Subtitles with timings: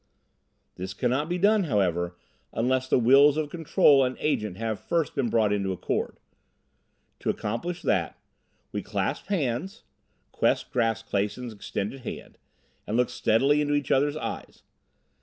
[0.77, 2.17] "This can not be done, however,
[2.53, 6.17] unless the wills of Control and Agent have first been brought into accord.
[7.19, 8.17] To accomplish that,
[8.71, 9.83] we clasp hands"
[10.31, 12.39] Quest grasped Clason's extended hand
[12.87, 14.63] "and look steadily into each other's eyes.